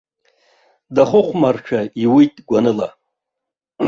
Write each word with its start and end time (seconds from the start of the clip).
Дахыхәмаршәа 0.95 1.79
иуит 2.03 2.35
гәаныла. 2.47 2.89